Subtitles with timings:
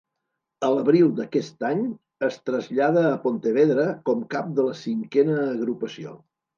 [0.67, 1.83] A l'abril d'aquest any
[2.29, 6.21] es trasllada a Pontevedra com cap de la Cinquena Agrupació.